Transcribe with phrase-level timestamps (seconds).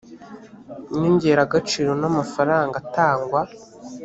[0.93, 3.41] nyongeragaciro n amafaranga atangwa